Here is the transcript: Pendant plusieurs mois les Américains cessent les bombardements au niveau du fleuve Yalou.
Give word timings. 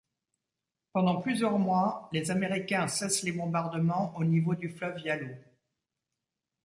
Pendant 0.93 1.21
plusieurs 1.21 1.59
mois 1.59 2.09
les 2.11 2.31
Américains 2.31 2.87
cessent 2.87 3.21
les 3.21 3.31
bombardements 3.33 4.17
au 4.17 4.23
niveau 4.25 4.55
du 4.55 4.67
fleuve 4.67 4.99
Yalou. 5.01 5.35